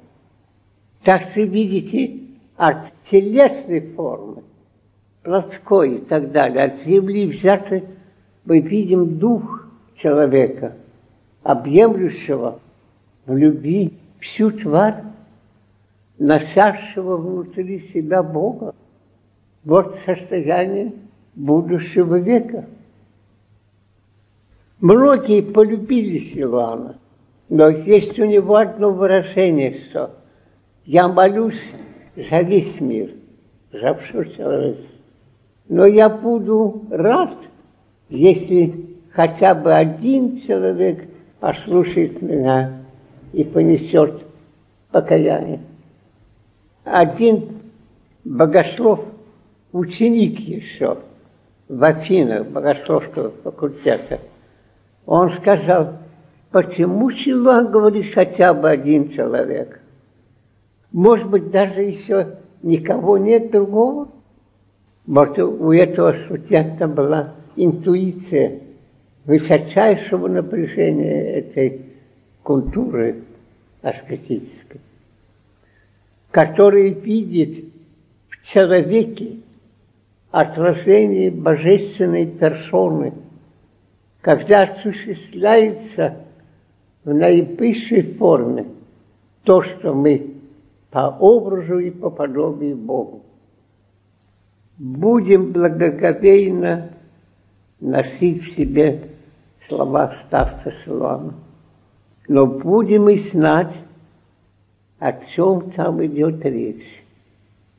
[1.06, 2.20] Так что видите,
[2.58, 4.44] от телесной формы,
[5.26, 7.84] плотской и так далее, от земли взяты,
[8.46, 10.76] мы видим дух человека,
[11.44, 12.60] объемлющего
[13.26, 15.04] в любви всю тварь,
[16.20, 18.74] носящего внутри себя Бога.
[19.64, 20.94] Вот состояние
[21.34, 22.66] будущего века.
[24.80, 27.00] Многие полюбили Силуана,
[27.50, 30.12] но есть у него одно выражение, что
[30.86, 31.72] я молюсь
[32.16, 33.16] за весь мир,
[33.72, 34.95] за все человечество.
[35.68, 37.38] Но я буду рад,
[38.10, 41.08] если хотя бы один человек
[41.40, 42.82] послушает меня
[43.34, 44.24] и понесет
[44.92, 45.62] покаяние.
[46.84, 47.62] Один
[48.24, 49.06] богослов,
[49.72, 51.00] ученик еще
[51.68, 54.20] в Афинах богословского факультета,
[55.06, 55.94] он сказал,
[56.52, 59.82] почему Силуан говорит хотя бы один человек?
[60.92, 64.10] Может быть, даже еще никого нет другого?
[65.08, 68.62] Может, у этого студента была интуиция
[69.26, 71.82] высочайшего напряжения этой
[72.42, 73.24] культуры
[73.82, 74.82] аскетической,
[76.32, 77.66] который видит
[78.30, 79.38] в человеке
[80.32, 83.14] отражение божественной персоны,
[84.22, 86.18] когда осуществляется
[87.04, 88.66] в наивысшей форме
[89.44, 90.34] то, что мы
[90.90, 93.25] по образу и по подобию Богу.
[94.78, 96.92] Будем благоговейно
[97.80, 99.10] носить в себе
[99.68, 101.34] слова старца Силуана.
[102.28, 103.74] Но будем и знать,
[105.00, 107.04] о чем там идет речь.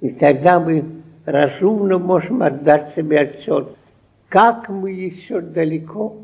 [0.01, 3.77] И тогда мы разумно можем отдать себе отчет,
[4.29, 6.17] как мы еще далеко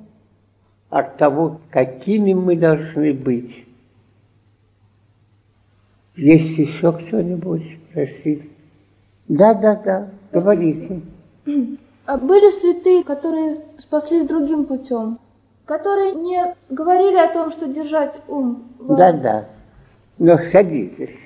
[0.90, 3.66] от того, какими мы должны быть.
[6.14, 7.78] Есть еще кто-нибудь?
[7.92, 8.48] Простите.
[9.28, 11.02] Да, да, да, говорите.
[12.04, 15.18] А были святые, которые спаслись другим путем,
[15.66, 18.64] которые не говорили о том, что держать ум.
[18.78, 18.96] В...
[18.96, 19.48] Да, да.
[20.18, 21.16] Но садитесь.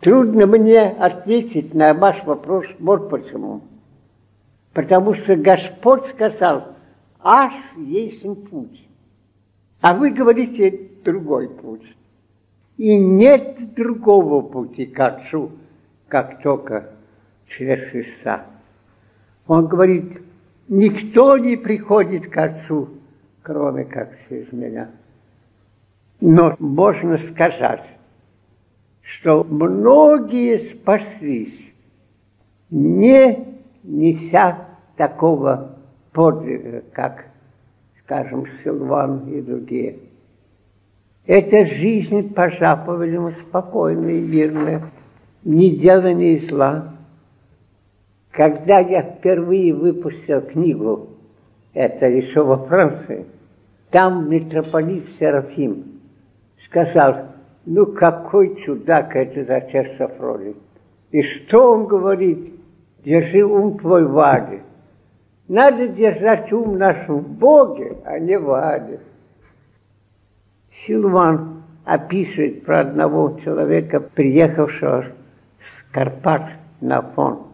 [0.00, 3.62] Трудно мне ответить на ваш вопрос, вот почему.
[4.72, 6.68] Потому что Господь сказал,
[7.20, 8.86] аж есть путь.
[9.80, 11.96] А вы говорите другой путь.
[12.76, 15.50] И нет другого пути к Отцу,
[16.08, 16.95] как только
[17.46, 18.46] через Христа.
[19.46, 20.20] Он говорит,
[20.68, 22.88] никто не приходит к Отцу,
[23.42, 24.90] кроме как через меня.
[26.20, 27.84] Но можно сказать,
[29.02, 31.72] что многие спаслись,
[32.70, 34.66] не неся
[34.96, 35.78] такого
[36.12, 37.26] подвига, как,
[38.00, 39.98] скажем, Силван и другие.
[41.26, 44.90] Эта жизнь по заповедям спокойная и мирная,
[45.44, 46.95] не делание зла.
[48.36, 51.08] Когда я впервые выпустил книгу,
[51.72, 52.58] это еще во
[53.90, 56.00] там митрополит Серафим
[56.62, 57.28] сказал,
[57.64, 60.54] ну какой чудак этот отец Сафроний.
[61.12, 62.52] И что он говорит?
[63.02, 64.60] Держи ум твой в аде.
[65.48, 69.00] Надо держать ум наш в Боге, а не в аде.
[70.70, 75.06] Силван описывает про одного человека, приехавшего
[75.58, 76.50] с Карпат
[76.82, 77.45] на фон.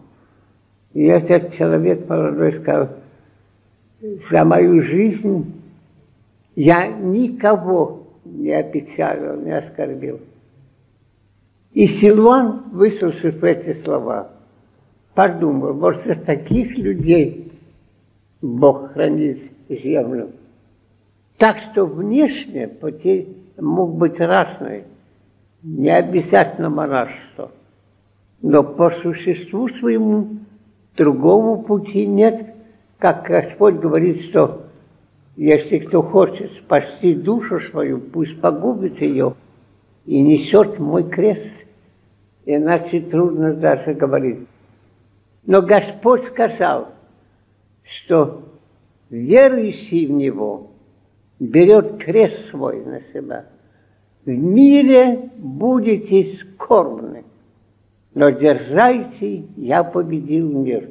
[0.94, 2.90] И этот человек молодой сказал,
[4.00, 5.52] за мою жизнь
[6.54, 10.20] я никого не опечалил, не оскорбил.
[11.72, 14.32] И Силуан, выслушав эти слова,
[15.14, 17.52] подумал, может, за таких людей
[18.42, 20.32] Бог хранит землю.
[21.38, 23.28] Так что внешне пути
[23.58, 24.84] мог быть разный,
[25.62, 27.50] не обязательно монашество.
[28.42, 30.38] Но по существу своему
[30.96, 32.54] другого пути нет,
[32.98, 34.66] как Господь говорит, что
[35.36, 39.34] если кто хочет спасти душу свою, пусть погубит ее
[40.04, 41.52] и несет мой крест.
[42.44, 44.48] Иначе трудно даже говорить.
[45.46, 46.88] Но Господь сказал,
[47.82, 48.42] что
[49.10, 50.70] верующий в Него
[51.38, 53.46] берет крест свой на себя.
[54.24, 57.24] В мире будете скорбны,
[58.14, 60.90] но держайте, я победил мир.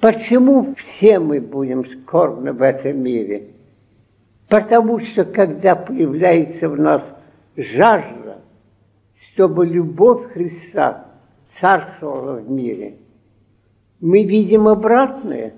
[0.00, 3.48] Почему все мы будем скорбны в этом мире?
[4.48, 7.02] Потому что когда появляется в нас
[7.56, 8.42] жажда,
[9.20, 11.06] чтобы любовь Христа
[11.50, 12.96] царствовала в мире,
[14.00, 15.54] мы видим обратное.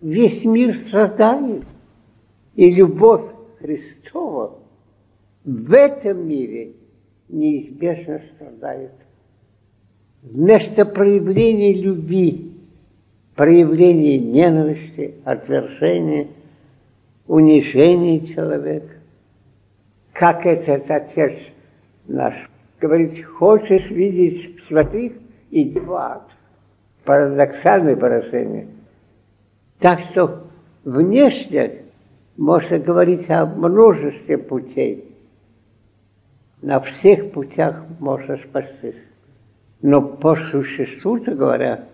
[0.00, 1.64] Весь мир страдает,
[2.54, 3.30] и любовь
[3.60, 4.58] Христова
[5.44, 6.72] в этом мире
[7.28, 8.92] неизбежно страдает.
[10.22, 12.52] Вместо проявления любви
[13.34, 16.28] проявление ненависти, отвержения,
[17.26, 18.94] унижения человека.
[20.12, 21.38] Как этот отец
[22.06, 22.34] наш
[22.80, 25.12] говорит, хочешь видеть святых,
[25.50, 26.28] иди в ад.
[27.04, 28.68] Парадоксальное выражение.
[29.80, 30.46] Так что
[30.84, 31.82] внешне
[32.36, 35.16] можно говорить о множестве путей.
[36.60, 38.94] На всех путях можно спастись.
[39.82, 41.88] Но по существу говоря,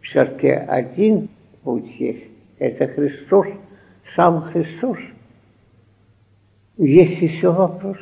[0.00, 1.28] все-таки один
[1.62, 2.24] путь есть.
[2.58, 3.46] Это Христос,
[4.14, 4.98] сам Христос.
[6.78, 7.98] Есть еще вопрос?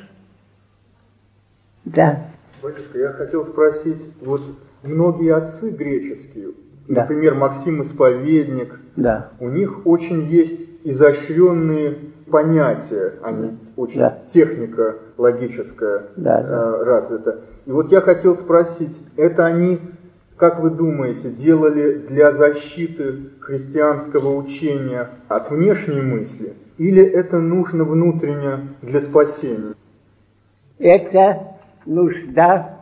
[1.85, 2.26] Да.
[2.62, 4.43] Батюшка, я хотел спросить, вот
[4.82, 6.53] многие отцы греческие,
[6.89, 7.03] да.
[7.03, 9.30] например, Максим Исповедник, да.
[9.41, 11.97] у них очень есть изощренные
[12.30, 14.18] понятия, они очень да.
[14.28, 16.76] техника логическая да, да.
[16.78, 17.41] Э, развита.
[17.67, 19.81] И вот я хотел спросить, это они
[20.37, 28.75] как вы думаете, делали для защиты христианского учения от внешней мысли, или это нужно внутренне
[28.83, 29.75] для спасения?
[30.79, 31.57] Это
[31.87, 32.81] нужда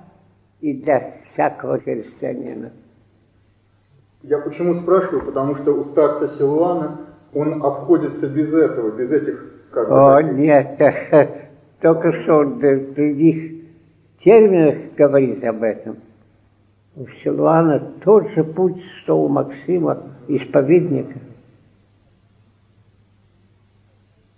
[0.61, 2.73] и для всякого христианина.
[4.23, 5.25] Я почему спрашиваю?
[5.25, 7.01] Потому что у старца Силуана
[7.35, 10.37] он обходится без этого, без этих как бы, О, таких...
[10.37, 10.79] нет,
[11.81, 13.62] только что он других
[14.23, 15.97] терминах говорит об этом
[16.95, 21.19] у Силуана тот же путь, что у Максима, исповедника.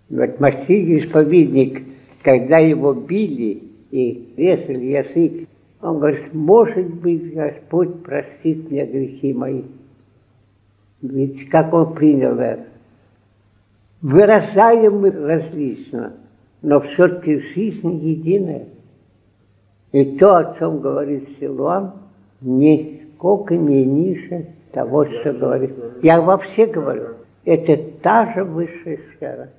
[0.09, 1.83] Вот Максим исповедник,
[2.23, 5.49] когда его били и резали язык,
[5.81, 9.65] он говорит, может быть, Господь простит мне грехи мои.
[11.03, 12.67] Ведь как он принял это?
[14.01, 16.15] Выражаем мы различно,
[16.63, 18.69] но все-таки жизнь единая.
[19.95, 21.93] И то, о чем говорит Силуан–
[22.41, 25.73] нисколько не ниже того, что говорит.
[26.03, 27.11] Я вообще говорю,
[27.45, 29.51] это та же высшая сфера.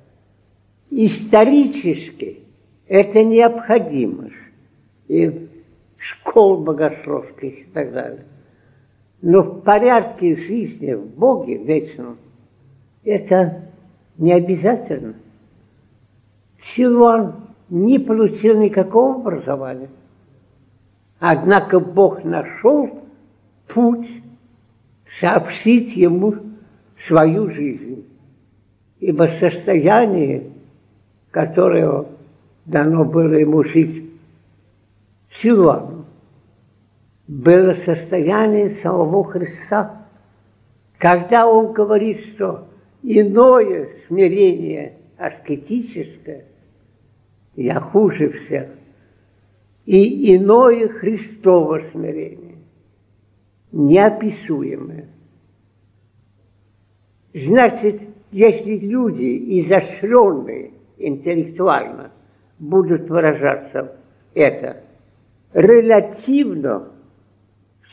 [0.90, 2.44] Исторически
[2.86, 4.36] это необходимость.
[5.08, 5.48] И
[5.98, 8.26] школ богословских и так далее.
[9.22, 12.18] Но в порядке жизни, в Боге вечном,
[13.06, 13.70] это
[14.18, 15.14] не обязательно.
[16.62, 17.36] Силуан
[17.70, 19.88] не получил никакого образования.
[21.20, 23.04] Однако Бог нашел
[23.68, 24.10] путь
[25.20, 26.36] сообщить ему
[26.98, 28.06] свою жизнь.
[29.00, 30.52] Ибо состояние,
[31.32, 32.06] которое
[32.66, 34.10] дано было ему жить
[35.32, 36.06] Силуану,
[37.28, 40.06] было состояние самого Христа.
[40.98, 42.68] Когда он говорит, что
[43.04, 46.46] иное смирение аскетическое,
[47.56, 48.70] я хуже всех–
[49.86, 52.58] и иное Христово смирение,
[53.72, 55.10] неописуемое.
[57.34, 62.12] Значит, если люди изощренные интеллектуально
[62.58, 63.98] будут выражаться
[64.34, 64.84] это,
[65.54, 66.92] релятивно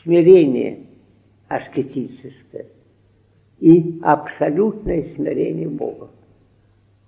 [0.01, 0.87] смирение
[1.47, 2.67] аскетическое
[3.59, 6.09] и абсолютное смирение Бога.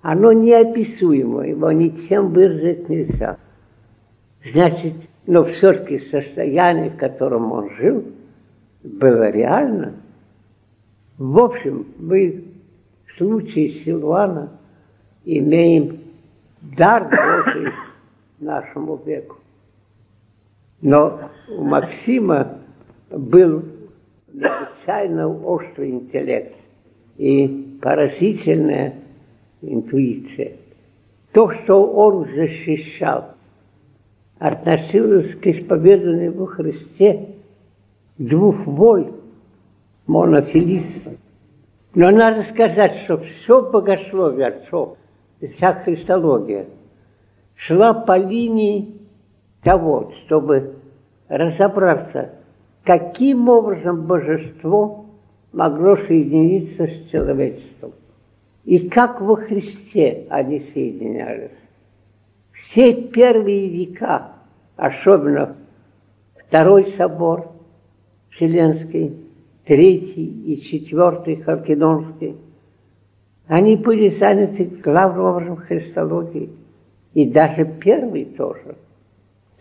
[0.01, 3.39] Оно неописуемо, его ничем выразить нельзя.
[4.45, 4.93] Значит,
[5.25, 8.05] но все-таки состояние, в котором он жил,
[8.83, 9.95] было реально.
[11.17, 12.43] В общем, мы
[13.07, 14.51] в случае Силуана
[15.23, 15.99] имеем
[16.61, 17.71] дар Божий
[18.39, 19.37] нашему веку.
[20.81, 21.19] Но
[21.57, 22.59] у Максима
[23.09, 23.63] был
[24.31, 26.55] необычайно острый интеллект
[27.17, 28.95] и поразительная
[29.61, 30.57] интуиция.
[31.31, 33.34] То, что он защищал,
[34.39, 37.36] относилось к исповеданию во Христе
[38.17, 39.11] двух воль
[40.07, 41.13] монофилистов.
[41.93, 44.97] Но надо сказать, что все богословие отцов,
[45.39, 46.67] вся христология,
[47.55, 48.95] шла по линии
[49.63, 50.75] того, чтобы
[51.29, 52.31] разобраться,
[52.83, 55.05] каким образом божество
[55.53, 57.93] могло соединиться с человечеством.
[58.65, 61.51] И как во Христе они соединялись.
[62.76, 64.34] Все первые века,
[64.76, 65.55] особенно
[66.36, 67.53] Второй собор
[68.32, 69.15] Вселенский,
[69.63, 72.36] Третий и Четвертый Халкидонский,
[73.47, 76.49] они были заняты главным образом христологией.
[77.13, 78.76] И даже первый тоже.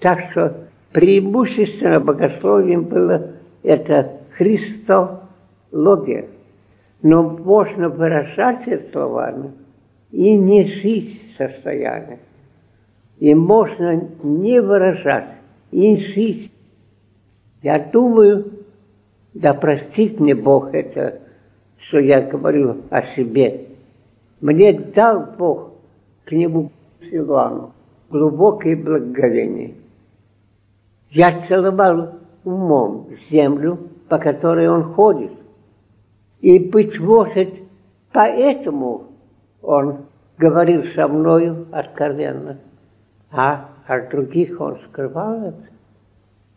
[0.00, 3.30] Так что преимущественно богословием было
[3.62, 6.26] это христология.
[7.00, 9.52] Но можно выражать это словами
[10.10, 12.18] и не жить в состоянии.
[13.18, 15.36] И можно не выражать,
[15.70, 16.52] и жить.
[17.62, 18.52] Я думаю,
[19.34, 21.20] да простит мне Бог это,
[21.78, 23.66] что я говорю о себе.
[24.40, 25.70] Мне дал Бог
[26.24, 26.70] к нему
[27.10, 27.72] Силуану
[28.10, 29.74] глубокое благоговение.
[31.10, 35.32] Я целовал умом землю, по которой он ходит.
[36.40, 37.48] И, быть может,
[38.12, 39.06] поэтому
[39.62, 40.06] он
[40.38, 42.58] говорил со мною откровенно,
[43.36, 45.64] а от других он скрывал это.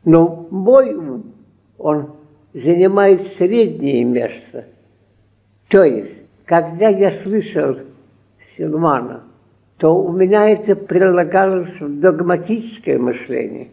[0.06, 1.34] Но мой ум,
[1.78, 2.12] он
[2.54, 4.66] занимает среднее место.
[5.70, 6.14] То есть,
[6.46, 7.78] когда я слышал
[8.56, 9.24] Силмана,
[9.78, 13.70] то у меня это прилагалось в догматическое мышление.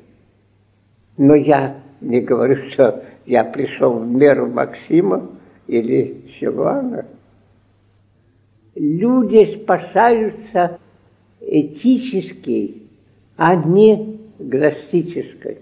[1.17, 5.31] Но я не говорю, что я пришел в меру Максима
[5.67, 7.07] или Силуана.
[8.75, 10.79] Люди спасаются
[11.41, 12.84] этически,
[13.37, 15.59] а не гластической.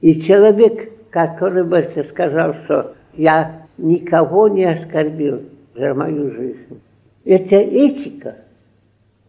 [0.00, 5.42] И человек, который бы сказал, что я никого не оскорбил
[5.74, 6.80] за мою жизнь,
[7.24, 8.36] это этика,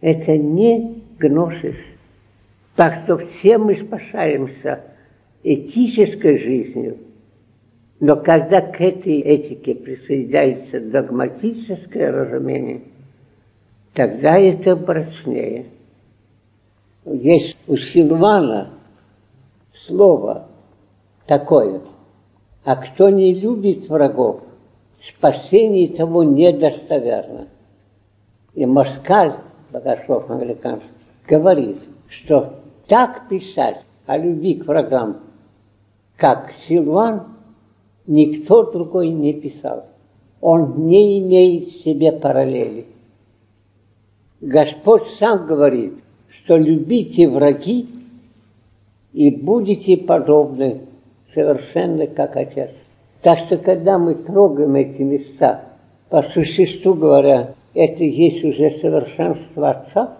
[0.02, 1.76] это не гносис.
[2.76, 4.82] Так что все мы спасаемся
[5.44, 6.98] этической жизнью,
[8.00, 12.82] но когда к этой этике присоединяется догматическое разумение,
[13.94, 15.68] тогда это прочнее.
[17.06, 18.70] Есть у Силвана
[19.76, 20.48] слово
[21.28, 21.82] такое,
[22.64, 24.42] а кто не любит врагов,
[25.04, 27.48] спасение того недостоверно.
[28.54, 29.36] И Москаль,
[29.72, 30.90] богослов англиканский,
[31.28, 31.78] говорит,
[32.08, 35.18] что так писать о любви к врагам,
[36.16, 37.24] как Силван,
[38.08, 39.88] никто другой не писал.
[40.40, 42.86] Он не имеет в себе параллели.
[44.40, 46.03] Господь сам говорит,
[46.44, 47.88] что любите враги
[49.14, 50.82] и будете подобны
[51.34, 52.72] совершенно как Отец.
[53.22, 55.62] Так что, когда мы трогаем эти места,
[56.10, 60.18] по существу говоря, это есть уже совершенство Отца,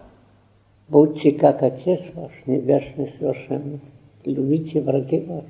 [0.90, 3.80] Будьте как Отец ваш, Небесный совершенный.
[4.26, 5.48] Любите враги ваши.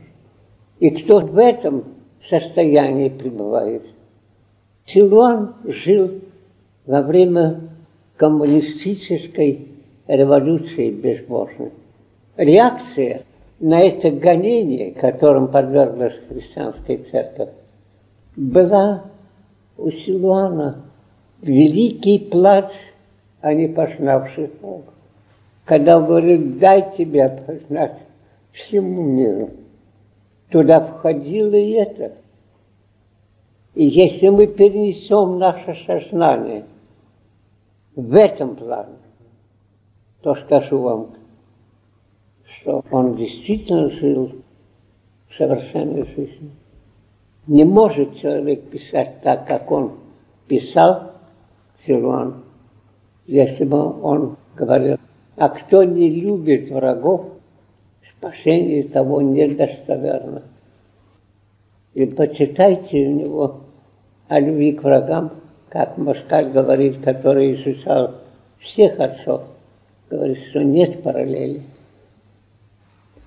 [0.79, 1.85] И кто в этом
[2.23, 3.83] состоянии пребывает?
[4.85, 6.21] Силуан жил
[6.85, 7.61] во время
[8.15, 9.72] коммунистической
[10.07, 11.71] революции безбожной.
[12.37, 13.23] Реакция
[13.59, 17.49] на это гонение, которым подверглась христианская церковь,
[18.35, 19.03] была
[19.77, 20.83] у Силуана
[21.41, 22.71] великий плач
[23.41, 24.93] о непознавших Бога
[25.65, 27.97] когда он говорит, дай тебя познать
[28.51, 29.51] всему миру.
[30.51, 32.13] Туда входило и это.
[33.73, 36.65] И если мы перенесем наше сознание
[37.95, 38.97] в этом плане,
[40.23, 41.09] то скажу вам,
[42.45, 44.31] что он действительно жил
[45.29, 46.51] совершенной жизнью.
[47.45, 49.99] Не может человек писать так, как он
[50.47, 51.11] писал
[51.85, 52.43] Силуан,
[53.27, 54.97] если бы он говорил
[55.35, 57.25] а кто не любит врагов,
[58.17, 60.43] спасение того недостоверно.
[61.93, 63.61] И почитайте у него
[64.27, 65.31] о любви к врагам,
[65.69, 68.15] как Москаль говорит, который изучал
[68.59, 69.41] всех отцов,
[70.13, 71.61] говорит, что нет параллели.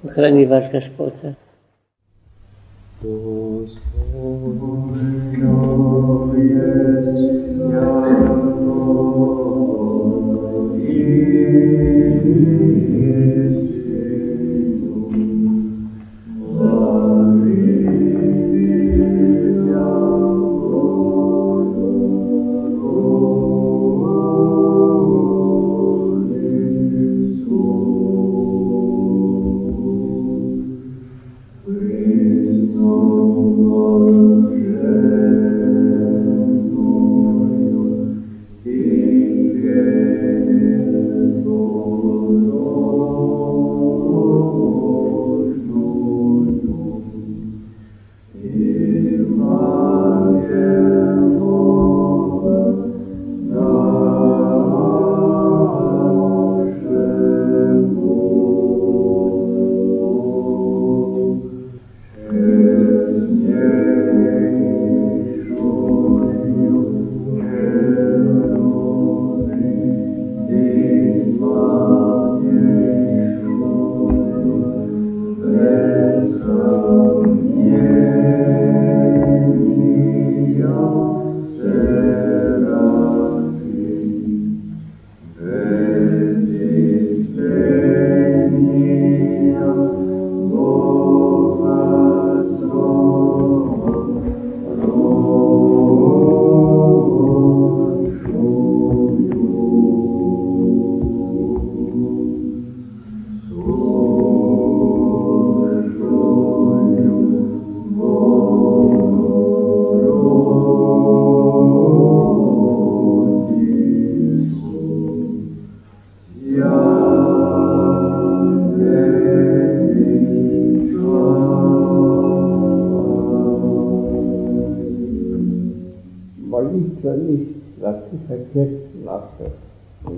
[0.09, 1.15] Храни вас Господь.
[6.27, 7.36] молитвами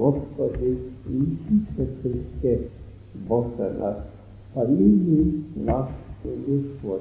[0.08, 0.78] också helt
[1.10, 2.58] utrikesfiske
[3.28, 3.94] borta.
[4.54, 5.90] Familjen, natt
[6.24, 7.00] och luftvård.